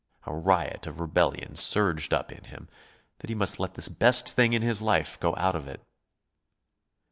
[0.25, 2.69] A riot of rebellion surged up in him,
[3.19, 5.85] that he must let this best thing in his life go out of it.